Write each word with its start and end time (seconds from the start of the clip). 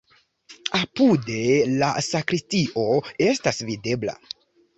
Apude 0.77 1.35
la 1.81 1.89
sakristio 2.07 2.87
estas 3.27 3.61
videbla. 3.71 4.19